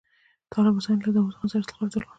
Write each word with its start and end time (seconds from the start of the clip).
طالب 0.53 0.73
حسین 0.79 0.97
له 1.03 1.09
داوود 1.15 1.35
خان 1.37 1.47
سره 1.51 1.61
اختلاف 1.63 1.89
درلود. 1.93 2.09